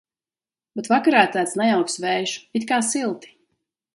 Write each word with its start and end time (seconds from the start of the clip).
Bet 0.79 0.89
vakarā 0.93 1.25
tāds 1.35 1.53
nejauks 1.61 1.99
vējš, 2.07 2.35
it 2.61 2.67
kā 2.73 2.83
silti. 2.91 3.33